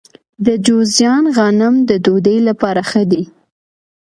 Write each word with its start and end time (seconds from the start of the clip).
د 0.45 0.47
جوزجان 0.65 1.23
غنم 1.37 1.75
د 1.89 1.91
ډوډۍ 2.05 2.37
لپاره 2.47 2.81
ښه 2.89 3.03
دي. 3.11 3.23